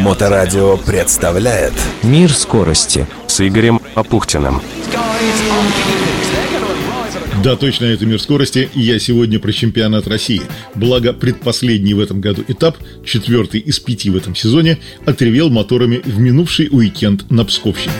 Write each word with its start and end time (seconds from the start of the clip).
Моторадио 0.00 0.76
представляет 0.76 1.72
Мир 2.02 2.32
скорости 2.32 3.06
с 3.26 3.46
Игорем 3.46 3.80
Апухтиным. 3.94 4.60
Да, 7.42 7.54
точно, 7.54 7.84
это 7.84 8.04
мир 8.04 8.20
скорости, 8.20 8.68
и 8.74 8.80
я 8.80 8.98
сегодня 8.98 9.38
про 9.38 9.52
чемпионат 9.52 10.08
России. 10.08 10.42
Благо, 10.74 11.12
предпоследний 11.12 11.92
в 11.92 12.00
этом 12.00 12.20
году 12.20 12.44
этап, 12.48 12.76
четвертый 13.04 13.60
из 13.60 13.78
пяти 13.78 14.10
в 14.10 14.16
этом 14.16 14.34
сезоне, 14.34 14.78
отревел 15.06 15.48
моторами 15.48 16.00
в 16.04 16.18
минувший 16.18 16.68
уикенд 16.70 17.30
на 17.30 17.44
Псковщине. 17.44 17.92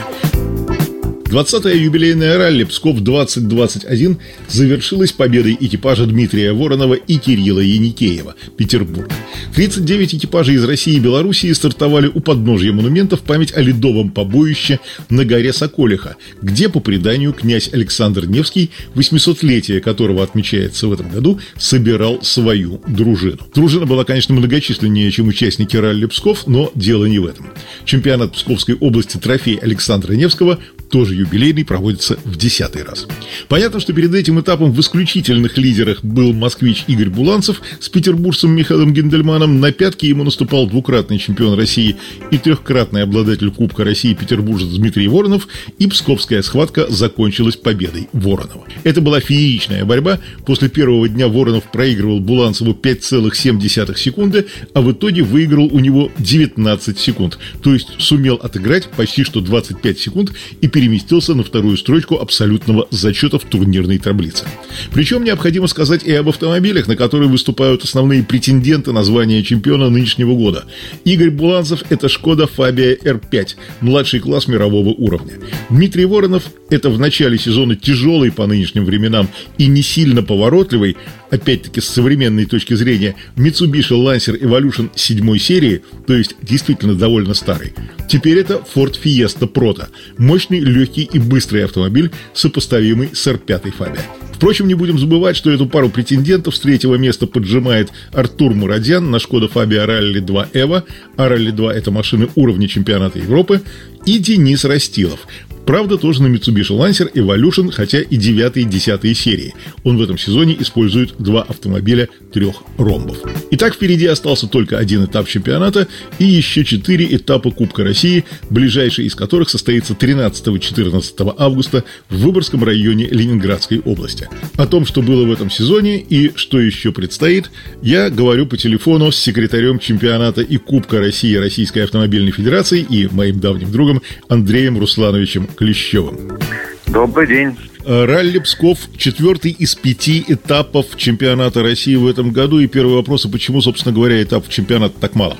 20-я 1.29 1.75
юбилейная 1.75 2.39
ралли 2.39 2.63
Псков-2021 2.63 4.17
завершилась 4.47 5.11
победой 5.11 5.55
экипажа 5.59 6.07
Дмитрия 6.07 6.53
Воронова 6.53 6.95
и 6.95 7.17
Кирилла 7.17 7.59
Яникеева, 7.59 8.33
Петербург. 8.57 9.11
39 9.53 10.15
экипажей 10.15 10.55
из 10.55 10.63
России 10.63 10.95
и 10.95 10.99
Белоруссии 10.99 11.53
стартовали 11.53 12.07
у 12.07 12.19
подножья 12.19 12.71
монумента 12.73 13.15
в 13.15 13.21
память 13.21 13.53
о 13.55 13.61
ледовом 13.61 14.09
побоище 14.09 14.79
на 15.11 15.23
горе 15.23 15.53
Соколиха, 15.53 16.15
где, 16.41 16.67
по 16.67 16.79
преданию, 16.79 17.31
князь 17.33 17.69
Александр 17.71 18.25
Невский, 18.25 18.71
800-летие 18.95 19.81
которого 19.81 20.23
отмечается 20.23 20.87
в 20.87 20.93
этом 20.93 21.11
году, 21.11 21.39
собирал 21.59 22.23
свою 22.23 22.81
дружину. 22.87 23.39
Дружина 23.53 23.85
была, 23.85 24.03
конечно, 24.03 24.33
многочисленнее, 24.33 25.11
чем 25.11 25.27
участники 25.27 25.77
ралли 25.77 26.07
Псков, 26.07 26.47
но 26.47 26.71
дело 26.73 27.05
не 27.05 27.19
в 27.19 27.27
этом. 27.27 27.45
Чемпионат 27.85 28.33
Псковской 28.33 28.73
области 28.73 29.17
трофей 29.17 29.57
Александра 29.57 30.13
Невского 30.13 30.57
тоже 30.89 31.18
юбилейный, 31.19 31.65
проводится 31.65 32.17
в 32.23 32.35
десятый 32.35 32.83
раз. 32.83 33.07
Понятно, 33.47 33.79
что 33.79 33.93
перед 33.93 34.13
этим 34.13 34.39
этапом 34.39 34.71
в 34.71 34.79
исключительных 34.79 35.57
лидерах 35.57 36.03
был 36.03 36.33
москвич 36.33 36.83
Игорь 36.87 37.09
Буланцев 37.09 37.61
с 37.79 37.89
петербуржцем 37.89 38.51
Михаилом 38.51 38.93
Гендельманом. 38.93 39.59
На 39.59 39.71
пятки 39.71 40.05
ему 40.05 40.23
наступал 40.23 40.67
двукратный 40.67 41.19
чемпион 41.19 41.57
России 41.57 41.95
и 42.31 42.37
трехкратный 42.37 43.03
обладатель 43.03 43.51
Кубка 43.51 43.83
России 43.83 44.13
петербуржец 44.13 44.69
Дмитрий 44.69 45.07
Воронов. 45.07 45.47
И 45.77 45.87
псковская 45.87 46.41
схватка 46.41 46.87
закончилась 46.89 47.55
победой 47.55 48.07
Воронова. 48.13 48.65
Это 48.83 49.01
была 49.01 49.19
фееричная 49.19 49.85
борьба. 49.85 50.19
После 50.45 50.69
первого 50.69 51.07
дня 51.09 51.27
Воронов 51.27 51.71
проигрывал 51.71 52.19
Буланцеву 52.19 52.73
5,7 52.73 53.97
секунды, 53.97 54.47
а 54.73 54.81
в 54.81 54.91
итоге 54.91 55.23
выиграл 55.23 55.65
у 55.65 55.79
него 55.79 56.11
19 56.19 56.97
секунд. 56.97 57.37
То 57.61 57.73
есть 57.73 57.89
сумел 57.97 58.35
отыграть 58.35 58.87
почти 58.89 59.23
что 59.23 59.41
25 59.41 59.99
секунд 59.99 60.33
и 60.61 60.67
переместился 61.09 61.33
на 61.33 61.43
вторую 61.43 61.75
строчку 61.77 62.19
абсолютного 62.19 62.87
зачета 62.91 63.39
в 63.39 63.43
турнирной 63.43 63.97
таблице. 63.97 64.45
Причем 64.93 65.23
необходимо 65.23 65.67
сказать 65.67 66.03
и 66.03 66.13
об 66.13 66.29
автомобилях, 66.29 66.87
на 66.87 66.95
которые 66.95 67.29
выступают 67.29 67.83
основные 67.83 68.23
претенденты 68.23 68.91
на 68.91 69.03
звание 69.03 69.43
чемпиона 69.43 69.89
нынешнего 69.89 70.35
года. 70.35 70.65
Игорь 71.05 71.31
Буланцев– 71.31 71.83
это 71.89 72.09
Шкода 72.09 72.45
Фабия 72.45 72.95
R5, 72.95 73.55
младший 73.81 74.19
класс 74.19 74.47
мирового 74.47 74.89
уровня. 74.89 75.33
Дмитрий 75.69 76.05
Воронов– 76.05 76.43
это 76.69 76.89
в 76.89 76.99
начале 76.99 77.37
сезона 77.37 77.75
тяжелый 77.75 78.31
по 78.31 78.47
нынешним 78.47 78.85
временам 78.85 79.29
и 79.57 79.67
не 79.67 79.81
сильно 79.81 80.23
поворотливый, 80.23 80.97
опять-таки 81.29 81.81
с 81.81 81.87
современной 81.87 82.45
точки 82.45 82.73
зрения, 82.73 83.15
Mitsubishi 83.35 83.91
Lancer 83.91 84.39
Evolution 84.39 84.89
7 84.95 85.37
серии, 85.37 85.81
то 86.07 86.13
есть 86.13 86.35
действительно 86.41 86.95
довольно 86.95 87.33
старый. 87.33 87.73
Теперь 88.07 88.37
это 88.37 88.61
Ford 88.75 88.95
Fiesta 89.03 89.51
Proto, 89.51 89.87
мощный, 90.17 90.59
легкий 90.59 91.03
и 91.11 91.19
быстрый 91.19 91.65
автомобиль, 91.65 92.11
сопоставимый 92.33 93.09
с 93.13 93.27
R5 93.27 93.73
Fabia. 93.77 94.01
Впрочем, 94.39 94.69
не 94.69 94.73
будем 94.73 94.97
забывать, 94.97 95.35
что 95.35 95.51
эту 95.51 95.67
пару 95.67 95.89
претендентов 95.89 96.55
с 96.55 96.61
третьего 96.61 96.95
места 96.95 97.27
поджимает 97.27 97.89
Артур 98.13 98.53
Мурадян 98.53 99.11
на 99.11 99.19
Шкода 99.19 99.49
Фабия 99.49 99.85
Ралли 99.85 100.21
2 100.21 100.47
Эва, 100.53 100.85
а 101.17 101.27
Ралли 101.27 101.51
2 101.51 101.73
это 101.73 101.91
машины 101.91 102.29
уровня 102.35 102.69
чемпионата 102.69 103.19
Европы, 103.19 103.61
и 104.05 104.17
Денис 104.17 104.63
Растилов, 104.63 105.27
Правда, 105.69 105.99
тоже 105.99 106.23
на 106.23 106.35
Mitsubishi 106.35 106.75
Lancer 106.75 107.13
Evolution, 107.13 107.71
хотя 107.71 108.01
и 108.01 108.17
9 108.17 108.57
и 108.57 108.63
10 108.63 109.15
серии. 109.15 109.53
Он 109.83 109.99
в 109.99 110.01
этом 110.01 110.17
сезоне 110.17 110.57
использует 110.59 111.13
два 111.19 111.43
автомобиля 111.43 112.09
трех 112.33 112.55
ромбов. 112.79 113.19
Итак, 113.51 113.75
впереди 113.75 114.07
остался 114.07 114.47
только 114.47 114.79
один 114.79 115.05
этап 115.05 115.27
чемпионата 115.27 115.87
и 116.17 116.25
еще 116.25 116.65
четыре 116.65 117.15
этапа 117.15 117.51
Кубка 117.51 117.83
России, 117.83 118.25
ближайший 118.49 119.05
из 119.05 119.13
которых 119.13 119.51
состоится 119.51 119.93
13-14 119.93 121.35
августа 121.37 121.83
в 122.09 122.17
Выборгском 122.17 122.63
районе 122.63 123.05
Ленинградской 123.05 123.77
области. 123.77 124.27
О 124.57 124.65
том, 124.65 124.87
что 124.87 125.03
было 125.03 125.23
в 125.23 125.31
этом 125.31 125.51
сезоне 125.51 125.99
и 125.99 126.31
что 126.35 126.59
еще 126.59 126.91
предстоит, 126.91 127.51
я 127.83 128.09
говорю 128.09 128.47
по 128.47 128.57
телефону 128.57 129.11
с 129.11 129.17
секретарем 129.17 129.77
чемпионата 129.77 130.41
и 130.41 130.57
Кубка 130.57 130.97
России 130.97 131.35
Российской 131.35 131.83
автомобильной 131.83 132.31
федерации 132.31 132.81
и 132.81 133.07
моим 133.11 133.39
давним 133.39 133.71
другом 133.71 134.01
Андреем 134.29 134.79
Руслановичем 134.79 135.47
Клещевым. 135.59 136.39
Добрый 136.87 137.27
день. 137.27 137.57
Э, 137.85 138.05
ралли 138.05 138.39
Псков– 138.39 138.77
четвертый 138.97 139.51
из 139.51 139.75
пяти 139.75 140.23
этапов 140.25 140.85
чемпионата 140.95 141.61
России 141.61 141.97
в 141.97 142.07
этом 142.07 142.31
году. 142.31 142.59
И 142.59 142.67
первый 142.67 142.95
вопрос, 142.95 143.25
а 143.25 143.29
почему, 143.29 143.59
собственно 143.59 143.93
говоря, 143.93 144.23
этапов 144.23 144.47
чемпионата 144.47 144.97
так 145.01 145.15
мало? 145.15 145.35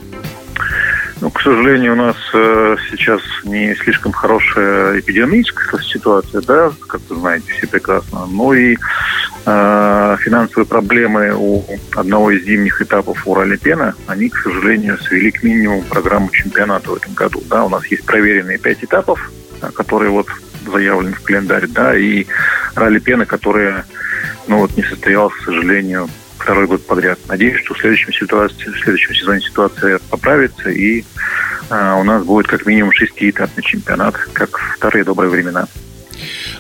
Ну, 1.22 1.30
к 1.32 1.40
сожалению, 1.42 1.94
у 1.94 1.96
нас 1.96 2.18
э, 2.34 2.76
сейчас 2.92 3.22
не 3.46 3.74
слишком 3.76 4.12
хорошая 4.12 5.00
эпидемическая 5.00 5.82
ситуация, 5.82 6.42
да, 6.42 6.74
как 6.88 7.00
вы 7.08 7.16
знаете 7.16 7.54
все 7.54 7.68
прекрасно. 7.68 8.26
Ну 8.26 8.52
и 8.52 8.76
э, 9.46 10.18
финансовые 10.20 10.66
проблемы 10.66 11.34
у 11.34 11.64
одного 11.96 12.32
из 12.32 12.44
зимних 12.44 12.82
этапов 12.82 13.26
у 13.26 13.36
Ралли 13.36 13.56
Пена, 13.56 13.96
они, 14.08 14.28
к 14.28 14.36
сожалению, 14.38 14.98
свели 14.98 15.32
к 15.32 15.44
минимуму 15.44 15.84
программу 15.84 16.30
чемпионата 16.30 16.90
в 16.90 16.96
этом 16.96 17.14
году. 17.14 17.42
Да, 17.50 17.64
у 17.64 17.70
нас 17.70 17.86
есть 17.88 18.06
проверенные 18.06 18.58
пять 18.58 18.84
этапов, 18.84 19.32
которые 19.74 20.12
вот 20.12 20.28
заявлены 20.66 21.14
в 21.14 21.22
календарь, 21.22 21.68
да, 21.68 21.98
и 21.98 22.26
ралли 22.76 23.00
пена, 23.00 23.26
которая, 23.26 23.86
ну 24.48 24.60
вот, 24.60 24.76
не 24.76 24.84
состоялась, 24.84 25.34
к 25.36 25.46
сожалению, 25.46 26.10
второй 26.38 26.68
год 26.68 26.86
подряд. 26.86 27.20
Надеюсь, 27.28 27.62
что 27.64 27.74
в 27.74 27.80
следующем, 27.80 28.14
ситуации, 28.14 28.70
в 28.70 28.80
следующем 28.80 29.14
сезоне 29.16 29.42
ситуация 29.42 30.00
поправится, 30.10 30.70
и 30.70 31.04
а, 31.70 31.96
у 31.96 32.04
нас 32.04 32.24
будет 32.24 32.48
как 32.48 32.66
минимум 32.66 32.92
шестиэтапный 32.94 33.64
чемпионат, 33.64 34.16
как 34.34 34.58
в 34.58 34.76
старые 34.76 35.04
добрые 35.04 35.30
времена. 35.30 35.68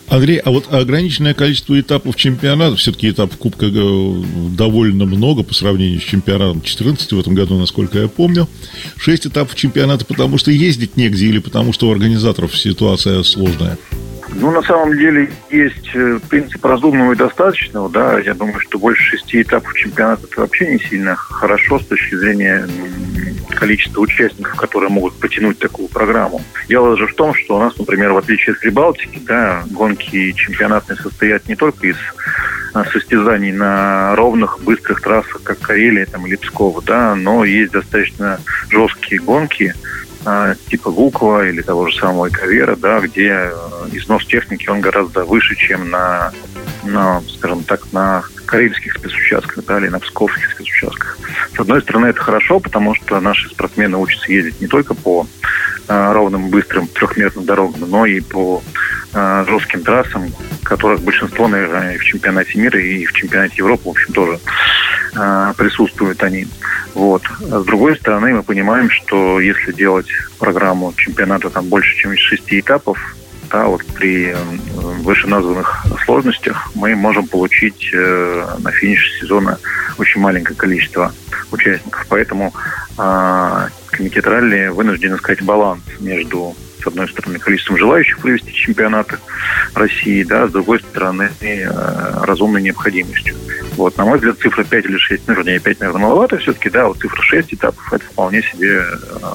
Андрей, 0.09 0.37
а 0.39 0.49
вот 0.49 0.73
ограниченное 0.73 1.33
количество 1.33 1.79
этапов 1.79 2.15
чемпионата, 2.15 2.75
все-таки 2.75 3.09
этап 3.09 3.35
Кубка 3.35 3.67
довольно 3.69 5.05
много 5.05 5.43
по 5.43 5.53
сравнению 5.53 6.01
с 6.01 6.03
чемпионатом 6.03 6.61
14 6.61 7.11
в 7.11 7.19
этом 7.19 7.35
году, 7.35 7.57
насколько 7.59 7.99
я 7.99 8.07
помню. 8.07 8.47
Шесть 8.97 9.27
этапов 9.27 9.55
чемпионата, 9.55 10.05
потому 10.05 10.37
что 10.37 10.51
ездить 10.51 10.97
негде 10.97 11.27
или 11.27 11.39
потому 11.39 11.73
что 11.73 11.89
у 11.89 11.91
организаторов 11.91 12.57
ситуация 12.57 13.21
сложная? 13.23 13.77
Ну, 14.35 14.51
на 14.51 14.61
самом 14.61 14.95
деле, 14.97 15.31
есть 15.49 15.89
э, 15.95 16.19
принцип 16.29 16.63
разумного 16.63 17.13
и 17.13 17.15
достаточного, 17.15 17.89
да. 17.89 18.19
Я 18.19 18.33
думаю, 18.33 18.59
что 18.59 18.77
больше 18.77 19.17
шести 19.17 19.41
этапов 19.41 19.73
чемпионата 19.73 20.27
это 20.29 20.41
вообще 20.41 20.67
не 20.67 20.79
сильно 20.79 21.15
хорошо 21.15 21.79
с 21.79 21.85
точки 21.85 22.15
зрения 22.15 22.67
количества 23.49 24.01
участников, 24.01 24.55
которые 24.55 24.89
могут 24.89 25.19
потянуть 25.19 25.59
такую 25.59 25.87
программу. 25.89 26.41
Дело 26.67 26.97
же 26.97 27.07
в 27.07 27.15
том, 27.15 27.33
что 27.33 27.57
у 27.57 27.59
нас, 27.59 27.77
например, 27.77 28.13
в 28.13 28.17
отличие 28.17 28.53
от 28.53 28.59
Прибалтики, 28.59 29.19
да, 29.25 29.63
гонки 29.69 30.31
чемпионатные 30.33 30.97
состоят 30.97 31.47
не 31.47 31.55
только 31.55 31.87
из 31.87 31.97
а, 32.73 32.85
состязаний 32.85 33.51
на 33.51 34.15
ровных, 34.15 34.59
быстрых 34.61 35.01
трассах, 35.01 35.41
как 35.43 35.59
Карелия 35.59 36.05
там, 36.05 36.27
или 36.27 36.35
Пскова, 36.35 36.81
да, 36.81 37.15
но 37.15 37.43
есть 37.43 37.71
достаточно 37.71 38.39
жесткие 38.69 39.21
гонки, 39.21 39.73
а, 40.25 40.55
типа 40.67 40.91
Гукова 40.91 41.47
или 41.47 41.61
того 41.61 41.87
же 41.89 41.97
самого 41.97 42.29
Кавера, 42.29 42.75
да, 42.75 42.99
где 42.99 43.29
э, 43.29 43.51
износ 43.93 44.25
техники 44.25 44.69
он 44.69 44.81
гораздо 44.81 45.23
выше, 45.23 45.55
чем 45.55 45.89
на, 45.89 46.31
на 46.83 47.21
скажем 47.21 47.63
так, 47.63 47.91
на 47.91 48.23
карельских 48.49 48.95
спецучастках, 48.95 49.63
да, 49.65 49.77
или 49.77 49.89
на 49.89 49.99
псковских 49.99 50.51
спецучастках. 50.51 51.19
С 51.55 51.59
одной 51.59 51.83
стороны, 51.83 52.07
это 52.07 52.19
хорошо, 52.19 52.59
потому 52.59 52.95
что 52.95 53.19
наши 53.19 53.47
спортсмены 53.47 53.95
учатся 53.97 54.31
ездить 54.31 54.59
не 54.59 54.65
только 54.65 54.95
по 54.95 55.27
э, 55.87 56.11
ровным, 56.13 56.49
быстрым 56.49 56.87
трехметным 56.87 57.45
дорогам, 57.45 57.87
но 57.87 58.07
и 58.07 58.19
по 58.21 58.63
э, 59.13 59.45
жестким 59.47 59.83
трассам, 59.83 60.33
которых 60.63 61.01
большинство, 61.01 61.47
наверное, 61.47 61.93
и 61.93 61.97
в 61.99 62.03
чемпионате 62.03 62.57
мира, 62.57 62.81
и 62.81 63.05
в 63.05 63.13
чемпионате 63.13 63.57
Европы, 63.57 63.83
в 63.85 63.89
общем, 63.89 64.13
тоже 64.13 64.39
э, 65.15 65.53
присутствуют 65.55 66.23
они. 66.23 66.47
Вот. 66.95 67.21
С 67.39 67.63
другой 67.65 67.97
стороны, 67.97 68.33
мы 68.33 68.41
понимаем, 68.41 68.89
что 68.89 69.39
если 69.39 69.71
делать 69.73 70.07
программу 70.39 70.91
чемпионата 70.97 71.51
там 71.51 71.67
больше, 71.67 71.95
чем 71.97 72.13
из 72.13 72.19
шести 72.19 72.59
этапов, 72.59 72.97
да, 73.49 73.65
вот 73.65 73.85
при 73.85 74.35
вышеназванных 74.75 75.85
сложностях 76.05 76.71
мы 76.75 76.95
можем 76.95 77.27
получить 77.27 77.89
э, 77.93 78.47
на 78.59 78.71
финише 78.71 79.19
сезона 79.19 79.57
очень 79.97 80.21
маленькое 80.21 80.55
количество 80.55 81.13
участников. 81.51 82.05
Поэтому 82.09 82.53
э, 82.97 83.67
комитет 83.87 84.27
ралли 84.27 84.67
вынужден 84.67 85.15
искать 85.15 85.41
баланс 85.41 85.81
между 85.99 86.55
с 86.81 86.87
одной 86.87 87.09
стороны, 87.09 87.39
количеством 87.39 87.77
желающих 87.77 88.19
провести 88.19 88.53
чемпионаты 88.53 89.17
России, 89.73 90.23
да, 90.23 90.47
с 90.47 90.51
другой 90.51 90.79
стороны, 90.79 91.29
разумной 92.21 92.61
необходимостью. 92.61 93.35
Вот, 93.75 93.97
на 93.97 94.05
мой 94.05 94.17
взгляд, 94.17 94.39
цифра 94.39 94.63
5 94.63 94.85
или 94.85 94.97
6, 94.97 95.23
ну, 95.27 95.33
вернее, 95.33 95.59
5, 95.59 95.79
наверное, 95.81 96.01
маловато 96.01 96.37
все-таки, 96.37 96.69
да, 96.69 96.87
вот 96.87 96.99
цифра 96.99 97.21
6 97.21 97.53
этапов– 97.53 97.93
это 97.93 98.05
вполне 98.05 98.41
себе 98.41 98.83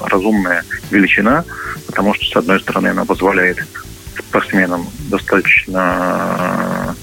разумная 0.05 0.63
величина, 0.91 1.45
потому 1.87 2.13
что, 2.15 2.25
с 2.25 2.35
одной 2.35 2.59
стороны, 2.59 2.89
она 2.89 3.05
позволяет 3.05 3.63
спортсменам 4.35 4.87
достаточно 5.09 6.93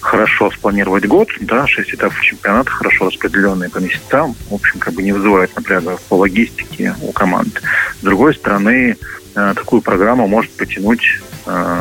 хорошо 0.00 0.50
спланировать 0.52 1.06
год, 1.06 1.28
да, 1.40 1.66
шесть 1.66 1.92
этапов 1.92 2.20
чемпионата, 2.22 2.70
хорошо 2.70 3.06
распределенные 3.06 3.68
по 3.68 3.78
месяцам, 3.78 4.36
в 4.48 4.54
общем, 4.54 4.78
как 4.78 4.94
бы 4.94 5.02
не 5.02 5.12
вызывает 5.12 5.54
напряга 5.56 5.98
по 6.08 6.14
логистике 6.14 6.94
у 7.02 7.12
команд. 7.12 7.60
С 8.00 8.04
другой 8.04 8.34
стороны, 8.34 8.96
э, 9.34 9.54
такую 9.56 9.82
программу 9.82 10.28
может 10.28 10.52
потянуть, 10.52 11.02
э, 11.46 11.80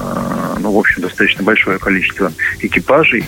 ну, 0.59 0.71
в 0.71 0.77
общем, 0.77 1.04
достаточно 1.04 1.44
большое 1.44 1.77
количество 1.77 2.33
экипажей, 2.59 3.25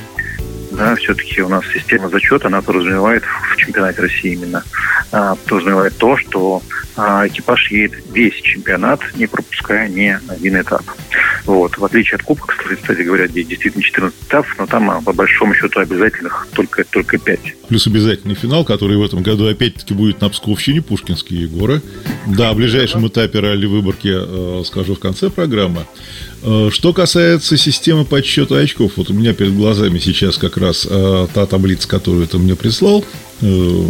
да, 0.72 0.96
все-таки 0.96 1.42
у 1.42 1.50
нас 1.50 1.64
система 1.74 2.10
зачета, 2.10 2.48
она 2.48 2.62
подразумевает 2.62 3.24
в 3.24 3.56
чемпионате 3.58 4.02
России 4.02 4.34
именно, 4.34 4.64
подразумевает 5.12 5.98
то, 5.98 6.18
что 6.18 6.62
а, 6.96 7.26
экипаж 7.28 7.72
едет 7.72 8.04
весь 8.12 8.36
чемпионат, 8.42 9.00
не 9.16 9.26
пропуская 9.26 9.88
ни 9.88 10.18
один 10.28 10.60
этап. 10.60 10.84
Вот. 11.46 11.78
В 11.78 11.86
отличие 11.86 12.16
от 12.16 12.24
Кубка, 12.24 12.56
кстати 12.58 13.02
говоря, 13.04 13.28
где 13.28 13.44
действительно 13.44 13.82
14 13.82 14.22
этапов, 14.28 14.54
но 14.58 14.66
там 14.66 14.92
а, 14.92 15.02
по 15.02 15.14
большому 15.14 15.54
счету 15.56 15.80
обязательных 15.80 16.48
только, 16.54 16.84
только 16.84 17.18
5. 17.18 17.40
Плюс 17.70 17.88
обязательный 17.88 18.36
финал, 18.36 18.66
который 18.66 18.98
в 18.98 19.04
этом 19.04 19.24
году 19.24 19.48
опять-таки 19.48 19.94
будет 19.94 20.20
на 20.20 20.30
Псковщине, 20.30 20.82
Пушкинские 20.82 21.48
горы. 21.48 21.82
Да, 22.28 22.50
о 22.50 22.54
ближайшем 22.54 23.08
этапе 23.08 23.40
ралли-выборки 23.40 24.12
э, 24.12 24.64
скажу 24.66 24.96
в 24.96 25.00
конце 25.00 25.30
программы. 25.30 25.86
Э, 26.42 26.70
что 26.72 26.94
касается 26.94 27.58
системы 27.58 28.06
подсчета 28.06 28.58
очков, 28.58 28.94
вот 28.96 29.10
у 29.10 29.14
меня 29.14 29.34
перед 29.34 29.56
глазами 29.56 30.00
сейчас 30.00 30.38
как 30.38 30.58
раз 30.58 30.88
э, 30.90 31.28
та 31.34 31.46
таблица, 31.46 31.88
которую 31.88 32.28
ты 32.28 32.38
мне 32.38 32.56
прислал 32.56 33.04
э, 33.42 33.84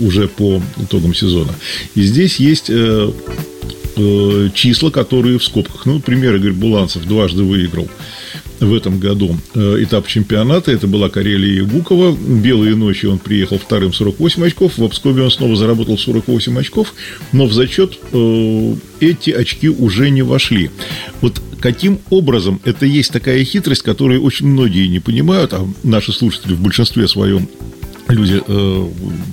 уже 0.00 0.28
по 0.28 0.62
итогам 0.80 1.14
сезона. 1.14 1.54
И 1.94 2.02
здесь 2.02 2.36
есть 2.36 2.70
э, 2.70 3.12
э, 3.96 4.48
числа, 4.54 4.90
которые 4.90 5.38
в 5.38 5.44
скобках. 5.44 5.86
Ну, 5.86 5.94
например, 5.94 6.36
Игорь 6.36 6.52
Буланцев 6.52 7.04
дважды 7.04 7.44
выиграл 7.44 7.88
в 8.62 8.74
этом 8.74 8.98
году 8.98 9.36
э, 9.54 9.82
этап 9.82 10.06
чемпионата. 10.06 10.70
Это 10.70 10.86
была 10.86 11.08
Карелия 11.08 11.58
и 11.58 11.60
Гукова. 11.62 12.16
Белые 12.16 12.76
ночи 12.76 13.06
он 13.06 13.18
приехал 13.18 13.58
вторым 13.58 13.92
48 13.92 14.46
очков. 14.46 14.78
В 14.78 14.84
Обскове 14.84 15.22
он 15.22 15.30
снова 15.30 15.56
заработал 15.56 15.98
48 15.98 16.58
очков. 16.58 16.94
Но 17.32 17.46
в 17.46 17.52
зачет 17.52 17.98
э, 18.12 18.74
эти 19.00 19.30
очки 19.30 19.68
уже 19.68 20.10
не 20.10 20.22
вошли. 20.22 20.70
Вот 21.20 21.42
каким 21.60 22.00
образом 22.10 22.60
это 22.64 22.86
есть 22.86 23.12
такая 23.12 23.44
хитрость, 23.44 23.82
которую 23.82 24.22
очень 24.22 24.46
многие 24.46 24.88
не 24.88 24.98
понимают, 24.98 25.52
а 25.52 25.66
наши 25.82 26.12
слушатели 26.12 26.54
в 26.54 26.60
большинстве 26.60 27.06
своем 27.06 27.48
люди, 28.12 28.42
э, 28.46 28.88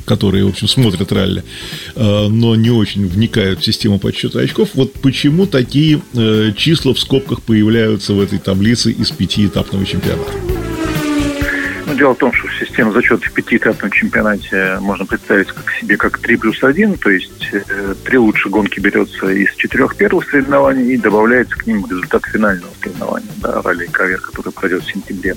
которые, 0.05 0.45
в 0.45 0.49
общем, 0.49 0.67
смотрят 0.67 1.11
ралли, 1.11 1.43
э, 1.95 2.27
но 2.29 2.55
не 2.55 2.71
очень 2.71 3.07
вникают 3.07 3.59
в 3.59 3.65
систему 3.65 3.99
подсчета 3.99 4.39
очков, 4.39 4.69
вот 4.73 4.93
почему 4.93 5.45
такие 5.45 6.01
э, 6.15 6.51
числа 6.55 6.93
в 6.93 6.99
скобках 6.99 7.41
появляются 7.41 8.13
в 8.13 8.21
этой 8.21 8.39
таблице 8.39 8.91
из 8.91 9.11
пятиэтапного 9.11 9.85
чемпионата? 9.85 10.31
Ну, 11.89 11.95
дело 11.95 12.13
в 12.13 12.17
том, 12.17 12.31
что 12.31 12.47
система 12.59 12.91
зачета 12.91 13.27
в 13.27 13.33
пятиэтапном 13.33 13.89
чемпионате 13.89 14.77
можно 14.79 15.07
представить 15.07 15.47
как 15.47 15.71
себе 15.71 15.97
как 15.97 16.19
3 16.19 16.37
плюс 16.37 16.63
1, 16.63 16.99
то 16.99 17.09
есть 17.09 17.31
три 18.05 18.17
лучшие 18.19 18.51
гонки 18.51 18.79
берется 18.79 19.27
из 19.29 19.55
четырех 19.55 19.95
первых 19.95 20.29
соревнований 20.29 20.93
и 20.93 20.97
добавляется 20.97 21.55
к 21.55 21.65
ним 21.65 21.83
результат 21.89 22.25
финального 22.25 22.71
соревнования, 22.83 23.31
да, 23.37 23.63
ралли 23.63 23.87
Кавер, 23.87 24.21
который 24.21 24.51
пройдет 24.53 24.83
в 24.83 24.91
сентябре 24.91 25.35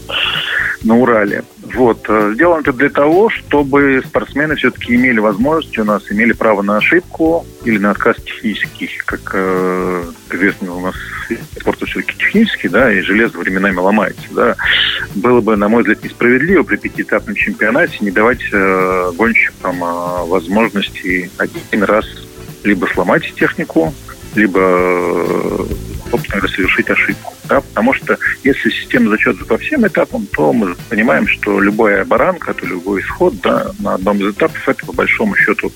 на 0.84 0.96
Урале. 0.96 1.42
Вот. 1.74 2.04
Э, 2.08 2.32
сделано 2.34 2.60
это 2.60 2.72
для 2.72 2.90
того, 2.90 3.30
чтобы 3.30 4.02
спортсмены 4.06 4.56
все-таки 4.56 4.94
имели 4.94 5.20
возможность, 5.20 5.78
у 5.78 5.84
нас 5.84 6.02
имели 6.10 6.32
право 6.32 6.62
на 6.62 6.76
ошибку 6.76 7.46
или 7.64 7.78
на 7.78 7.90
отказ 7.92 8.16
технический, 8.16 8.90
как 9.04 9.30
э, 9.34 10.04
известно 10.30 10.74
у 10.74 10.80
нас 10.80 10.94
спорт 11.58 11.78
все-таки 11.86 12.16
технический, 12.18 12.68
да, 12.68 12.92
и 12.92 13.00
железо 13.00 13.38
временами 13.38 13.76
ломается, 13.76 14.22
да. 14.32 14.56
Было 15.14 15.40
бы, 15.40 15.56
на 15.56 15.68
мой 15.68 15.82
взгляд, 15.82 16.04
несправедливо 16.04 16.62
при 16.62 16.76
пятиэтапном 16.76 17.34
чемпионате 17.34 17.98
не 18.00 18.10
давать 18.10 18.42
э, 18.52 19.12
гонщикам 19.16 19.82
э, 19.82 20.26
возможности 20.26 21.30
один 21.38 21.84
раз 21.84 22.06
либо 22.64 22.86
сломать 22.86 23.32
технику, 23.34 23.94
либо, 24.34 24.60
э, 24.60 25.64
собственно 26.10 26.48
совершить 26.48 26.90
ошибку. 26.90 27.34
Да? 27.48 27.60
Потому 27.60 27.94
что 27.94 28.18
если 28.44 28.70
система 28.70 29.10
зачета 29.10 29.44
по 29.44 29.58
всем 29.58 29.86
этапам, 29.86 30.26
то 30.26 30.52
мы 30.52 30.74
понимаем, 30.88 31.26
что 31.28 31.60
любая 31.60 32.04
баранка, 32.04 32.54
то 32.54 32.66
любой 32.66 33.00
исход 33.02 33.34
да, 33.40 33.72
на 33.78 33.94
одном 33.94 34.18
из 34.18 34.34
этапов, 34.34 34.68
это 34.68 34.86
по 34.86 34.92
большому 34.92 35.36
счету 35.36 35.72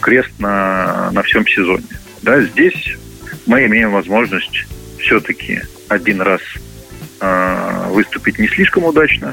крест 0.00 0.30
на, 0.38 1.10
на 1.12 1.22
всем 1.22 1.46
сезоне. 1.46 1.86
Да, 2.22 2.40
здесь 2.42 2.96
мы 3.46 3.66
имеем 3.66 3.92
возможность 3.92 4.66
все-таки 4.98 5.60
один 5.88 6.20
раз 6.20 6.40
э, 7.20 7.86
выступить 7.90 8.38
не 8.38 8.48
слишком 8.48 8.84
удачно 8.84 9.32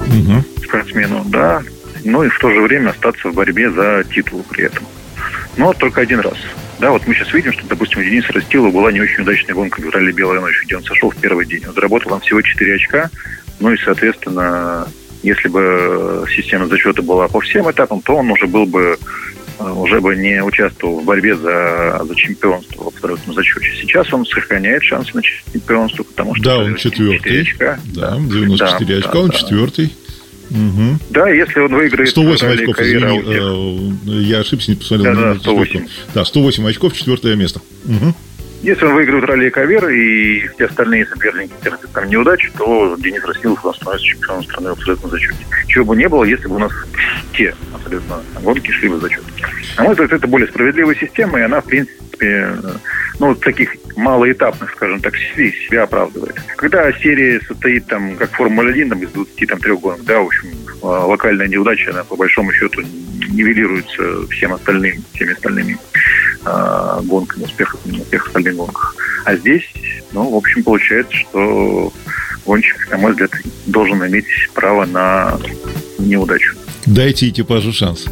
угу. 0.00 0.44
спортсмену, 0.64 1.24
да, 1.26 1.62
но 2.04 2.24
и 2.24 2.28
в 2.28 2.38
то 2.38 2.50
же 2.50 2.60
время 2.60 2.90
остаться 2.90 3.28
в 3.28 3.34
борьбе 3.34 3.70
за 3.70 4.04
титул 4.04 4.44
при 4.48 4.64
этом. 4.64 4.84
Но 5.56 5.72
только 5.72 6.02
один 6.02 6.20
раз. 6.20 6.36
Да, 6.78 6.90
вот 6.90 7.06
мы 7.06 7.14
сейчас 7.14 7.32
видим, 7.32 7.52
что, 7.52 7.66
допустим, 7.66 8.00
у 8.00 8.02
Дениса 8.02 8.32
Растилова 8.32 8.70
была 8.70 8.92
не 8.92 9.00
очень 9.00 9.22
удачная 9.22 9.54
гонка 9.54 9.80
в 9.80 9.88
ралли 9.90 10.12
«Белая 10.12 10.40
ночь», 10.40 10.60
где 10.64 10.76
он 10.76 10.84
сошел 10.84 11.10
в 11.10 11.16
первый 11.16 11.46
день. 11.46 11.64
Он 11.66 11.74
заработал 11.74 12.10
там 12.10 12.20
всего 12.20 12.42
4 12.42 12.74
очка, 12.74 13.10
ну 13.60 13.72
и, 13.72 13.76
соответственно, 13.78 14.86
если 15.22 15.48
бы 15.48 16.26
система 16.34 16.66
зачета 16.66 17.02
была 17.02 17.28
по 17.28 17.40
всем 17.40 17.70
этапам, 17.70 18.02
то 18.02 18.16
он 18.16 18.30
уже 18.30 18.46
был 18.46 18.66
бы 18.66 18.98
э, 19.58 19.70
уже 19.70 20.00
бы 20.00 20.14
не 20.16 20.42
участвовал 20.42 21.00
в 21.00 21.04
борьбе 21.04 21.36
за, 21.36 22.02
за 22.06 22.14
чемпионство 22.14 22.84
в 22.84 22.88
абсолютном 22.88 23.34
зачете. 23.34 23.66
Сейчас 23.80 24.12
он 24.12 24.26
сохраняет 24.26 24.82
шансы 24.82 25.12
на 25.14 25.22
чемпионство, 25.22 26.02
потому 26.02 26.34
что... 26.34 26.44
Да, 26.44 26.58
он 26.58 26.74
четвертый. 26.74 27.40
Очка. 27.40 27.78
Да, 27.94 28.18
94 28.18 28.66
да, 28.66 28.98
очка, 28.98 29.12
да, 29.12 29.18
он 29.20 29.28
да. 29.28 29.38
четвертый. 29.38 29.92
Угу. 30.54 30.98
Да, 31.10 31.28
если 31.28 31.58
он 31.58 31.74
выиграет... 31.74 32.08
108 32.10 32.46
очков, 32.46 32.78
извини, 32.78 33.22
э, 33.26 34.20
я 34.22 34.38
ошибся, 34.38 34.70
не 34.70 34.76
посмотрел. 34.76 35.14
Да, 35.14 35.34
да, 35.34 35.40
108. 35.40 35.86
Да, 36.14 36.24
108 36.24 36.68
очков, 36.68 36.92
четвертое 36.94 37.34
место. 37.34 37.60
Угу. 37.84 38.14
Если 38.62 38.84
он 38.86 38.94
выиграет 38.94 39.24
ралли 39.24 39.50
Кавер 39.50 39.88
и 39.90 40.48
все 40.54 40.66
остальные 40.66 41.06
соперники 41.06 41.52
терпят 41.62 41.90
там 41.92 42.08
неудачи, 42.08 42.50
то 42.56 42.96
Денис 42.98 43.22
Расилов 43.24 43.58
становится 43.76 44.06
чемпионом 44.06 44.44
страны 44.44 44.70
в 44.70 44.72
абсолютном 44.72 45.10
зачете. 45.10 45.46
Чего 45.66 45.84
бы 45.84 45.96
не 45.96 46.08
было, 46.08 46.24
если 46.24 46.46
бы 46.46 46.54
у 46.54 46.58
нас 46.58 46.72
те 47.36 47.54
абсолютно 47.74 48.22
гонки 48.40 48.70
шли 48.70 48.88
в 48.88 49.00
зачет. 49.00 49.22
На 49.76 49.84
мой 49.84 49.92
взгляд, 49.92 50.12
это 50.12 50.26
более 50.26 50.48
справедливая 50.48 50.94
система, 50.94 51.40
и 51.40 51.42
она, 51.42 51.60
в 51.60 51.66
принципе, 51.66 52.56
ну, 53.18 53.34
таких 53.34 53.76
малоэтапных, 53.96 54.72
скажем 54.72 55.00
так, 55.00 55.14
серий 55.16 55.52
себя 55.66 55.84
оправдывает. 55.84 56.34
Когда 56.56 56.92
серия 56.92 57.40
состоит 57.40 57.86
там, 57.86 58.16
как 58.16 58.30
Формула-1, 58.32 58.88
там, 58.88 59.02
из 59.02 59.10
23 59.10 59.72
гонок, 59.76 60.04
да, 60.04 60.20
в 60.20 60.26
общем, 60.26 60.48
а, 60.82 61.06
локальная 61.06 61.48
неудача, 61.48 61.90
она 61.90 62.04
по 62.04 62.16
большому 62.16 62.52
счету 62.52 62.82
нивелируется 63.30 64.26
всем 64.28 64.52
остальным, 64.52 65.02
всеми 65.14 65.32
остальными 65.32 65.78
э, 66.44 67.00
гонками, 67.04 67.44
успехами 67.44 67.98
на 67.98 68.04
всех 68.04 68.26
остальных 68.26 68.56
гонках. 68.56 68.94
А 69.24 69.36
здесь, 69.36 69.64
ну, 70.12 70.30
в 70.30 70.36
общем, 70.36 70.62
получается, 70.62 71.14
что 71.14 71.92
гонщик, 72.44 72.90
на 72.90 72.98
мой 72.98 73.12
взгляд, 73.12 73.30
должен 73.66 74.06
иметь 74.06 74.26
право 74.52 74.84
на 74.84 75.38
неудачу. 75.98 76.54
Дайте 76.86 77.28
экипажу 77.28 77.72
шанс. 77.72 78.06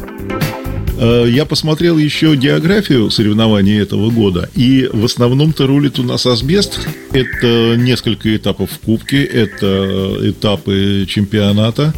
Э, 1.03 1.25
я 1.27 1.45
посмотрел 1.45 1.97
еще 1.97 2.33
географию 2.35 3.09
соревнований 3.09 3.81
этого 3.81 4.09
года, 4.09 4.49
и 4.55 4.89
в 4.91 5.03
основном-то 5.03 5.67
рулит 5.67 5.99
у 5.99 6.03
нас 6.03 6.25
асбест. 6.25 6.87
Это 7.11 7.75
несколько 7.75 8.33
этапов 8.33 8.71
в 8.71 8.79
Кубке, 8.79 9.21
это 9.25 10.15
этапы 10.21 11.05
чемпионата. 11.09 11.93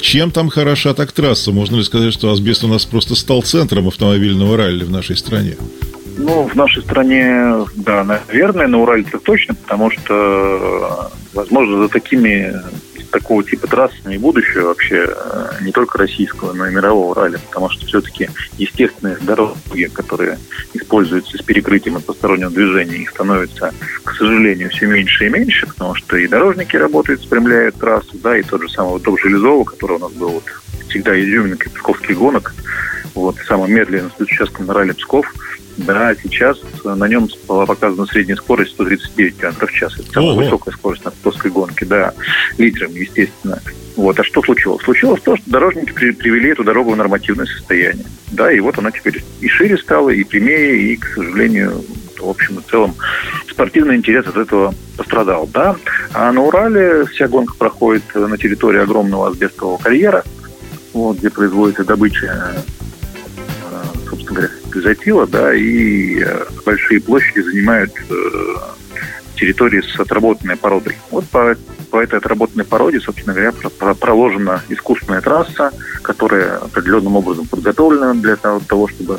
Чем 0.00 0.30
там 0.30 0.48
хороша 0.48 0.94
так 0.94 1.10
трасса? 1.10 1.50
Можно 1.50 1.76
ли 1.76 1.82
сказать, 1.82 2.12
что 2.12 2.30
асбест 2.30 2.62
у 2.62 2.68
нас 2.68 2.84
просто 2.84 3.16
стал 3.16 3.42
центром 3.42 3.88
автомобильного 3.88 4.56
ралли 4.56 4.84
в 4.84 4.90
нашей 4.92 5.16
стране? 5.16 5.56
Ну, 6.16 6.48
в 6.48 6.54
нашей 6.54 6.82
стране, 6.84 7.66
да, 7.74 8.04
наверное, 8.04 8.68
на 8.68 8.78
Урале 8.78 9.04
это 9.06 9.18
точно, 9.18 9.54
потому 9.54 9.90
что, 9.90 11.10
возможно, 11.34 11.82
за 11.82 11.88
такими 11.88 12.54
такого 13.18 13.42
типа 13.42 13.66
трасс 13.66 13.92
не 14.04 14.18
будущее 14.18 14.64
вообще 14.64 15.06
э, 15.08 15.46
не 15.62 15.72
только 15.72 15.96
российского, 15.96 16.52
но 16.52 16.68
и 16.68 16.74
мирового 16.74 17.14
ралли, 17.14 17.38
потому 17.46 17.70
что 17.70 17.86
все-таки 17.86 18.28
естественные 18.58 19.16
дороги, 19.22 19.84
которые 19.84 20.38
используются 20.74 21.38
с 21.38 21.42
перекрытием 21.42 21.96
от 21.96 22.04
постороннего 22.04 22.50
движения, 22.50 22.96
их 22.96 23.10
становится, 23.10 23.72
к 24.04 24.12
сожалению, 24.12 24.68
все 24.68 24.86
меньше 24.86 25.26
и 25.26 25.30
меньше, 25.30 25.66
потому 25.66 25.94
что 25.94 26.18
и 26.18 26.28
дорожники 26.28 26.76
работают, 26.76 27.22
спрямляют 27.22 27.76
трассу, 27.76 28.18
да, 28.22 28.36
и 28.36 28.42
тот 28.42 28.60
же 28.60 28.68
самый 28.68 29.00
топ 29.00 29.18
Железова, 29.18 29.64
который 29.64 29.96
у 29.96 30.00
нас 30.00 30.12
был 30.12 30.28
вот 30.28 30.44
всегда 30.88 31.18
изюминкой 31.18 31.72
псковских 31.72 32.18
гонок, 32.18 32.54
вот, 33.14 33.36
самым 33.48 33.72
медленным 33.72 34.12
участком 34.18 34.66
на 34.66 34.74
ралли 34.74 34.92
Псков, 34.92 35.26
Да, 35.76 36.14
сейчас 36.22 36.58
на 36.84 37.06
нем 37.06 37.28
была 37.46 37.66
показана 37.66 38.06
средняя 38.06 38.36
скорость 38.36 38.72
139 38.72 39.36
км 39.36 39.66
в 39.66 39.72
час. 39.72 39.94
Это 39.98 40.10
самая 40.12 40.30
Ого. 40.30 40.42
высокая 40.42 40.72
скорость 40.74 41.04
на 41.04 41.10
плоской 41.10 41.50
гонке, 41.50 41.84
да, 41.84 42.14
литром, 42.58 42.92
естественно. 42.92 43.60
Вот. 43.96 44.18
А 44.18 44.24
что 44.24 44.42
случилось? 44.42 44.82
Случилось 44.84 45.22
то, 45.22 45.36
что 45.36 45.50
дорожники 45.50 45.92
при, 45.92 46.12
привели 46.12 46.50
эту 46.50 46.64
дорогу 46.64 46.92
в 46.92 46.96
нормативное 46.96 47.46
состояние. 47.46 48.06
Да, 48.30 48.50
и 48.50 48.60
вот 48.60 48.78
она 48.78 48.90
теперь 48.90 49.22
и 49.40 49.48
шире 49.48 49.76
стала, 49.78 50.10
и 50.10 50.24
прямее, 50.24 50.92
и, 50.92 50.96
к 50.96 51.06
сожалению, 51.14 51.84
в 52.18 52.28
общем 52.28 52.58
и 52.58 52.70
целом 52.70 52.94
спортивный 53.50 53.96
интерес 53.96 54.26
от 54.26 54.36
этого 54.36 54.74
пострадал. 54.96 55.48
Да? 55.52 55.76
А 56.12 56.32
на 56.32 56.42
Урале 56.42 57.04
вся 57.06 57.28
гонка 57.28 57.54
проходит 57.54 58.02
на 58.14 58.36
территории 58.38 58.80
огромного 58.80 59.28
асбестового 59.28 59.78
карьера, 59.78 60.24
вот, 60.92 61.18
где 61.18 61.30
производится 61.30 61.84
добыча, 61.84 62.54
изотила, 64.76 65.26
да, 65.26 65.54
и 65.54 66.20
э, 66.20 66.44
большие 66.64 67.00
площади 67.00 67.40
занимают 67.40 67.92
э, 68.08 68.14
территории 69.36 69.80
с 69.80 69.98
отработанной 69.98 70.56
породой. 70.56 70.96
Вот 71.10 71.24
по, 71.26 71.56
по 71.90 72.02
этой 72.02 72.18
отработанной 72.18 72.64
породе, 72.64 73.00
собственно 73.00 73.34
говоря, 73.34 73.52
проложена 73.94 74.62
искусственная 74.68 75.20
трасса, 75.20 75.72
которая 76.02 76.58
определенным 76.58 77.16
образом 77.16 77.46
подготовлена 77.46 78.14
для 78.14 78.36
того, 78.36 78.88
чтобы 78.88 79.18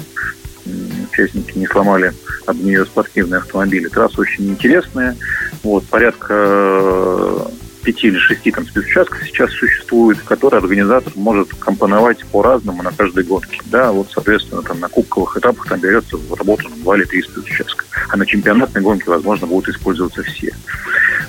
участники 1.12 1.58
не 1.58 1.68
сломали 1.68 2.14
об 2.46 2.58
нее 2.58 2.86
спортивные 2.86 3.40
автомобили. 3.40 3.88
Трасса 3.88 4.22
очень 4.22 4.50
интересная. 4.50 5.16
Вот, 5.64 5.86
порядка 5.86 7.48
пяти 7.84 8.08
или 8.08 8.18
шести 8.18 8.52
там 8.52 8.66
спецучастков 8.66 9.24
сейчас 9.24 9.52
существует, 9.52 10.20
которые 10.22 10.60
организатор 10.60 11.14
может 11.16 11.54
компоновать 11.54 12.26
по-разному 12.26 12.84
на 12.84 12.92
каждой 12.92 13.24
гонке. 13.24 13.62
Да, 13.66 13.92
вот, 13.92 14.10
соответственно, 14.12 14.62
там 14.62 14.80
на 14.80 14.90
кубковых 14.90 15.38
этапах 15.38 15.68
там 15.68 15.80
берется 15.80 16.18
в 16.18 16.34
работу 16.34 16.70
два 16.78 16.98
или 16.98 17.06
три 17.06 17.22
спецучастка. 17.22 17.86
А 18.10 18.18
на 18.18 18.26
чемпионатной 18.26 18.82
гонке, 18.82 19.10
возможно, 19.10 19.48
будут 19.48 19.76
использоваться 19.76 20.24
все. 20.24 20.54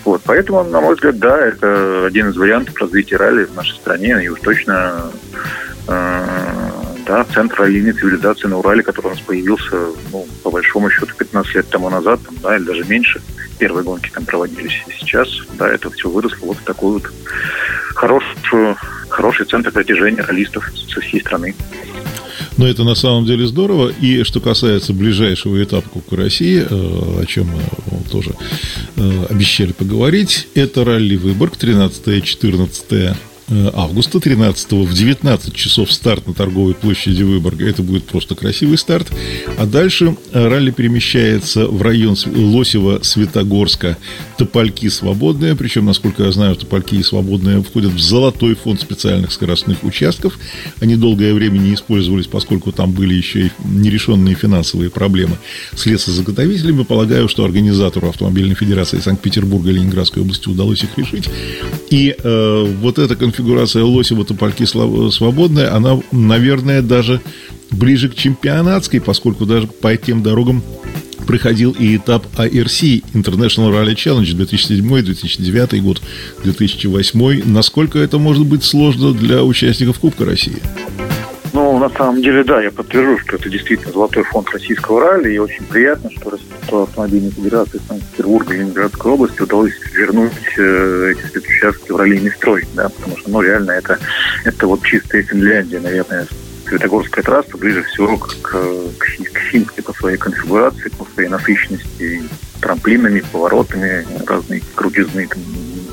Вот, 0.05 0.23
поэтому, 0.25 0.65
на 0.65 0.81
мой 0.81 0.95
взгляд, 0.95 1.19
да, 1.19 1.39
это 1.39 2.07
один 2.07 2.31
из 2.31 2.37
вариантов 2.37 2.77
развития 2.79 3.17
ралли 3.17 3.45
в 3.45 3.55
нашей 3.55 3.77
стране, 3.77 4.25
и 4.25 4.29
уж 4.29 4.41
точно 4.41 5.11
э, 5.87 6.68
да, 7.09 7.25
центр 7.25 7.61
раллийной 7.61 7.93
цивилизации 7.93 8.49
на 8.49 8.59
Урале, 8.59 8.83
который 8.83 9.07
у 9.07 9.11
нас 9.11 9.21
появился, 9.21 9.77
ну, 10.13 10.27
по 10.43 10.51
большому 10.51 10.91
счету, 10.91 11.15
15 11.17 11.55
лет 11.55 11.69
тому 11.71 11.89
назад, 11.89 12.21
там, 12.25 12.37
да, 12.43 12.57
или 12.57 12.65
даже 12.65 12.85
меньше. 12.85 13.23
Первые 13.59 13.83
гонки 13.83 14.11
там 14.11 14.27
проводились. 14.27 14.85
И 14.87 14.93
сейчас, 14.93 15.29
да, 15.59 15.69
это 15.69 15.91
все 15.91 16.09
выросло 16.11 16.47
вот 16.47 16.59
в 16.59 16.65
такой 16.65 16.93
вот 16.93 17.11
хороший, 17.95 18.77
хороший 19.09 19.47
центр 19.47 19.73
притяжения 19.73 20.23
раллистов 20.23 20.71
со 20.93 21.01
всей 21.01 21.21
страны. 21.21 21.55
Но 22.59 22.67
это 22.67 22.85
на 22.85 22.95
самом 22.95 23.25
деле 23.25 23.47
здорово. 23.47 23.89
И 23.89 24.23
что 24.25 24.41
касается 24.41 24.93
ближайшего 24.93 25.63
этапа 25.63 25.89
Кубка 25.89 26.17
России, 26.17 26.61
э, 26.61 26.67
о 26.69 27.25
чем 27.27 27.47
мы 27.47 27.61
тоже 28.11 28.33
э, 28.97 29.27
обещали 29.31 29.73
поговорить, 29.73 30.49
это 30.55 30.85
ралли 30.85 31.17
Выборг 31.17 31.55
13-14 31.55 32.85
Э, 32.91 33.15
августа 33.51 34.21
13 34.21 34.73
в 34.73 34.93
19 34.93 35.55
часов 35.55 35.91
старт 35.91 36.27
на 36.27 36.35
торговой 36.35 36.75
площади 36.75 37.23
Выборга. 37.23 37.69
Это 37.69 37.83
будет 37.83 38.05
просто 38.05 38.35
красивый 38.35 38.77
старт. 38.77 39.11
А 39.57 39.67
дальше 39.67 40.17
э, 40.33 40.49
ралли 40.49 40.71
перемещается 40.71 41.67
в 41.67 41.81
район 41.81 42.17
Лосева, 42.27 43.01
Светогорска, 43.03 43.97
Топольки 44.37 44.89
свободные. 44.89 45.57
Причем, 45.57 45.87
насколько 45.87 46.25
я 46.25 46.33
знаю, 46.33 46.57
Топольки 46.57 46.97
и 46.97 47.03
свободные 47.03 47.63
входят 47.63 47.93
в 47.93 47.99
золотой 47.99 48.55
фонд 48.55 48.81
специальных 48.81 49.33
скоростных 49.33 49.83
участков. 49.83 50.39
Они 50.81 50.97
долгое 50.97 51.33
время 51.33 51.59
не 51.59 51.75
использовались, 51.75 52.27
поскольку 52.27 52.73
там 52.73 52.93
были 52.93 53.15
еще 53.15 53.47
и 53.47 53.51
нерешенные 53.65 54.35
финансовые 54.35 54.91
проблемы 54.91 55.39
с 55.75 55.87
лесозаготовителями. 55.87 56.85
Полагаю, 56.85 57.29
что 57.29 57.45
организатору 57.45 58.09
Автомобильной 58.09 58.55
Федерации 58.55 58.99
Санкт-Петербурга 58.99 59.71
и 59.71 59.75
Ленинградской 59.75 60.23
области 60.23 60.49
удалось 60.49 60.83
их 60.83 60.97
решить. 60.99 61.29
И 61.91 62.15
э, 62.17 62.75
вот 62.81 62.99
эта 62.99 63.17
конфигурация 63.17 63.38
конфигурация 63.39 63.85
Лосева 63.85 64.25
Топольки 64.25 64.65
свободная, 64.65 65.73
она, 65.75 66.01
наверное, 66.11 66.83
даже 66.83 67.21
ближе 67.71 68.09
к 68.09 68.17
чемпионатской, 68.17 69.01
поскольку 69.01 69.47
даже 69.47 69.69
по 69.69 69.97
тем 69.97 70.25
дорогам 70.25 70.63
проходил 71.25 71.71
и 71.79 71.97
этап 71.97 72.27
IRC 72.37 73.05
International 73.15 73.71
Rally 73.71 73.95
Challenge 73.95 74.33
2007, 74.35 75.03
2009 75.05 75.83
год, 75.83 76.03
2008. 76.43 77.43
Насколько 77.45 78.01
это 78.01 78.19
может 78.19 78.45
быть 78.45 78.65
сложно 78.65 79.13
для 79.13 79.45
участников 79.45 80.01
Кубка 80.01 80.25
России? 80.25 80.57
На 81.79 81.89
самом 81.91 82.21
деле, 82.21 82.43
да, 82.43 82.61
я 82.61 82.73
подтвержу, 82.73 83.19
что 83.21 83.37
это 83.37 83.49
действительно 83.49 83.93
золотой 83.93 84.25
фонд 84.25 84.51
российского 84.51 85.01
ралли, 85.01 85.33
и 85.33 85.39
очень 85.39 85.65
приятно, 85.65 86.11
что 86.11 86.31
Российская 86.31 86.83
автомобильной 86.83 87.31
федерации 87.31 87.81
Санкт-Петербурга 87.87 88.55
и 88.55 88.59
Ленинградской 88.59 89.13
области 89.13 89.41
удалось 89.41 89.75
вернуть 89.93 90.33
э, 90.57 91.13
эти 91.13 91.29
спецучастки 91.29 91.93
в 91.93 91.97
раллийный 91.97 92.33
строй, 92.33 92.65
да, 92.75 92.89
потому 92.89 93.17
что, 93.17 93.31
ну, 93.31 93.43
реально, 93.43 93.71
это, 93.73 93.97
это 94.45 94.67
вот 94.67 94.83
чистая 94.83 95.23
Финляндия, 95.23 95.79
наверное, 95.79 96.27
Светогорская 96.67 97.23
трасса 97.23 97.57
ближе 97.57 97.85
всего 97.85 98.17
к, 98.17 98.37
к, 98.43 98.53
к 98.99 99.39
Финской 99.51 99.85
по 99.85 99.93
своей 99.93 100.17
конфигурации, 100.17 100.91
по 100.91 101.07
своей 101.15 101.29
насыщенности 101.29 102.23
трамплинами, 102.61 103.23
поворотами, 103.33 104.05
разные 104.27 104.63
крутизны, 104.75 105.29
там, 105.29 105.41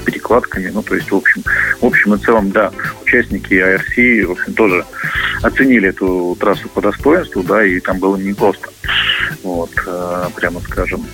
перекладками. 0.05 0.71
Ну, 0.73 0.81
то 0.81 0.95
есть, 0.95 1.11
в 1.11 1.15
общем, 1.15 1.43
в 1.81 1.85
общем 1.85 2.13
и 2.13 2.17
целом, 2.19 2.51
да, 2.51 2.71
участники 3.03 3.53
IRC, 3.53 4.25
в 4.25 4.31
общем, 4.31 4.53
тоже 4.53 4.85
оценили 5.41 5.89
эту 5.89 6.37
трассу 6.39 6.69
по 6.69 6.81
достоинству, 6.81 7.43
да, 7.43 7.65
и 7.65 7.79
там 7.79 7.99
было 7.99 8.15
непросто. 8.15 8.69
Вот, 9.43 9.71
э, 9.85 10.27
прямо 10.35 10.61
скажем. 10.61 11.05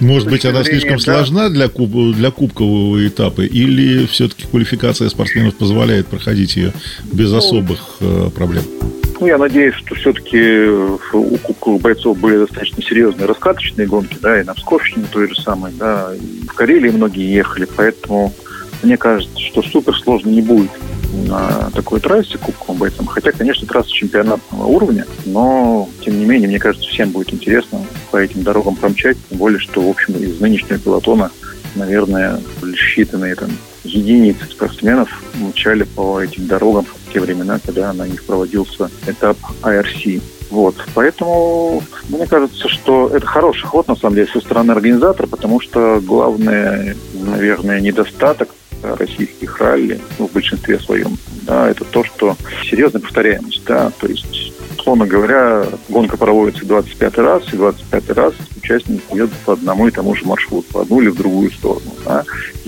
Может 0.00 0.28
быть, 0.28 0.44
она 0.44 0.62
зрения, 0.62 0.80
слишком 0.80 0.98
да. 0.98 1.02
сложна 1.02 1.48
для, 1.48 1.68
куб, 1.68 1.90
для 2.14 2.30
кубкового 2.30 3.06
этапа, 3.06 3.40
или 3.42 4.06
все-таки 4.06 4.46
квалификация 4.46 5.08
спортсменов 5.08 5.56
позволяет 5.56 6.06
проходить 6.06 6.56
ее 6.56 6.72
без 7.12 7.30
ну, 7.30 7.38
особых 7.38 7.96
э, 8.00 8.30
проблем? 8.34 8.64
Ну, 9.18 9.26
я 9.26 9.38
надеюсь, 9.38 9.74
что 9.74 9.94
все-таки 9.94 10.66
у 11.12 11.38
кубковых 11.38 11.80
бойцов 11.80 12.18
были 12.18 12.38
достаточно 12.38 12.82
серьезные 12.82 13.26
раскаточные 13.26 13.86
гонки, 13.86 14.18
да, 14.20 14.40
и 14.40 14.44
на 14.44 14.54
Псковщине 14.54 15.06
той 15.10 15.28
же 15.28 15.40
самой, 15.40 15.72
да, 15.72 16.10
и 16.14 16.46
в 16.46 16.52
Карелии 16.52 16.90
многие 16.90 17.32
ехали, 17.32 17.66
поэтому 17.76 18.34
мне 18.82 18.96
кажется, 18.96 19.38
что 19.40 19.62
супер 19.62 19.96
сложно 19.96 20.28
не 20.28 20.42
будет 20.42 20.70
на 21.26 21.70
такой 21.70 22.00
трассе 22.00 22.36
кубковым 22.36 22.78
бойцам. 22.78 23.06
Хотя, 23.06 23.32
конечно, 23.32 23.66
трасса 23.66 23.90
чемпионатного 23.90 24.66
уровня, 24.66 25.06
но, 25.24 25.88
тем 26.04 26.18
не 26.18 26.26
менее, 26.26 26.48
мне 26.48 26.58
кажется, 26.58 26.88
всем 26.88 27.10
будет 27.10 27.32
интересно 27.32 27.80
по 28.10 28.18
этим 28.18 28.42
дорогам 28.42 28.76
промчать, 28.76 29.16
тем 29.28 29.38
более, 29.38 29.58
что, 29.58 29.80
в 29.80 29.88
общем, 29.88 30.14
из 30.14 30.40
нынешнего 30.40 30.78
пилотона, 30.78 31.30
наверное, 31.74 32.40
считанные 32.62 33.34
там 33.34 33.50
единицы 33.84 34.44
спортсменов 34.46 35.08
мчали 35.34 35.84
по 35.84 36.20
этим 36.20 36.46
дорогам 36.46 36.86
те 37.16 37.20
времена, 37.20 37.58
когда 37.64 37.94
на 37.94 38.06
них 38.06 38.24
проводился 38.24 38.90
этап 39.06 39.38
IRC. 39.62 40.20
Вот. 40.50 40.76
Поэтому 40.94 41.82
мне 42.10 42.26
кажется, 42.26 42.68
что 42.68 43.08
это 43.08 43.26
хороший 43.26 43.66
ход, 43.66 43.88
на 43.88 43.96
самом 43.96 44.16
деле, 44.16 44.28
со 44.30 44.40
стороны 44.40 44.72
организатора, 44.72 45.26
потому 45.26 45.60
что 45.60 45.98
главный, 46.02 46.94
наверное, 47.14 47.80
недостаток 47.80 48.50
российских 48.82 49.58
ралли, 49.58 49.98
ну, 50.18 50.28
в 50.28 50.32
большинстве 50.32 50.78
своем, 50.78 51.16
да, 51.42 51.70
это 51.70 51.84
то, 51.84 52.04
что 52.04 52.36
серьезная 52.70 53.00
повторяемость, 53.00 53.64
да, 53.64 53.90
то 53.98 54.06
есть 54.06 54.52
условно 54.78 55.06
говоря, 55.06 55.66
гонка 55.88 56.16
проводится 56.16 56.64
25 56.64 57.18
раз, 57.18 57.42
и 57.52 57.56
25 57.56 58.10
раз 58.10 58.34
участник 58.56 59.02
едет 59.10 59.32
по 59.44 59.54
одному 59.54 59.88
и 59.88 59.90
тому 59.90 60.14
же 60.14 60.24
маршруту, 60.26 60.66
в 60.70 60.78
одну 60.78 61.00
или 61.00 61.08
в 61.08 61.16
другую 61.16 61.50
сторону. 61.50 61.90
Да. 62.04 62.24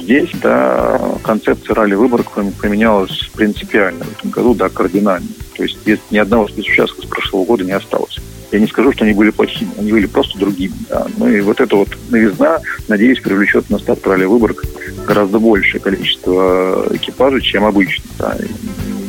Здесь, 0.08 0.30
да, 0.40 0.98
концепция 1.22 1.74
ралли-выборок 1.74 2.30
поменялась 2.62 3.28
принципиально 3.34 4.06
в 4.06 4.18
этом 4.18 4.30
году, 4.30 4.54
да, 4.54 4.70
кардинально. 4.70 5.28
То 5.54 5.64
есть 5.64 5.76
ни 6.10 6.16
одного 6.16 6.48
спецучастка 6.48 7.02
с 7.02 7.04
прошлого 7.04 7.44
года 7.44 7.62
не 7.62 7.72
осталось. 7.72 8.18
Я 8.50 8.58
не 8.58 8.66
скажу, 8.68 8.90
что 8.94 9.04
они 9.04 9.12
были 9.12 9.28
плохими, 9.28 9.70
они 9.76 9.92
были 9.92 10.06
просто 10.06 10.38
другими. 10.38 10.72
Да. 10.88 11.06
Ну 11.18 11.28
и 11.28 11.42
вот 11.42 11.60
эта 11.60 11.76
вот 11.76 11.90
новизна, 12.08 12.60
надеюсь, 12.88 13.20
привлечет 13.20 13.68
на 13.68 13.78
старт 13.78 14.06
ралли-выборок 14.06 14.64
гораздо 15.06 15.38
большее 15.40 15.78
количество 15.78 16.86
экипажей, 16.90 17.42
чем 17.42 17.66
обычно. 17.66 18.04
Да. 18.18 18.34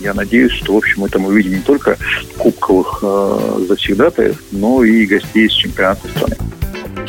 Я 0.04 0.14
надеюсь, 0.14 0.52
что, 0.52 0.74
в 0.74 0.78
общем, 0.80 1.06
это 1.06 1.18
мы 1.18 1.30
увидим 1.30 1.54
не 1.54 1.62
только 1.62 1.98
кубковых 2.38 3.00
э, 3.04 3.66
завсегдатаев, 3.70 4.38
но 4.52 4.84
и 4.84 5.06
гостей 5.06 5.46
из 5.46 5.54
чемпионата 5.54 6.10
страны. 6.10 6.36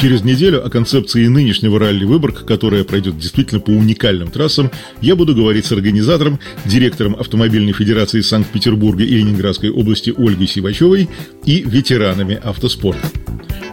Через 0.01 0.25
неделю 0.25 0.65
о 0.65 0.71
концепции 0.71 1.27
нынешнего 1.27 1.79
ралли 1.79 2.07
Выборг, 2.07 2.47
которая 2.47 2.85
пройдет 2.85 3.19
действительно 3.19 3.61
по 3.61 3.69
уникальным 3.69 4.31
трассам, 4.31 4.71
я 5.03 5.15
буду 5.15 5.35
говорить 5.35 5.67
с 5.67 5.73
организатором, 5.73 6.41
директором 6.65 7.17
Автомобильной 7.17 7.75
Федерации 7.75 8.23
Санкт-Петербурга 8.23 9.05
и 9.05 9.15
Ленинградской 9.15 9.69
области 9.69 10.09
Ольгой 10.09 10.47
Сивачевой 10.47 11.11
и 11.45 11.63
ветеранами 11.67 12.41
автоспорта. 12.43 13.07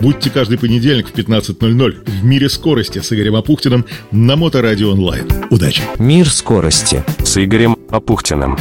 Будьте 0.01 0.29
каждый 0.29 0.57
понедельник 0.57 1.07
в 1.07 1.13
15.00 1.13 1.95
в 2.05 2.25
«Мире 2.25 2.49
скорости» 2.49 2.99
с 2.99 3.13
Игорем 3.13 3.35
Апухтиным 3.35 3.85
на 4.11 4.35
Моторадио 4.35 4.91
онлайн. 4.91 5.27
Удачи! 5.49 5.81
«Мир 5.97 6.29
скорости» 6.29 7.05
с 7.23 7.41
Игорем 7.41 7.77
Апухтиным. 7.89 8.57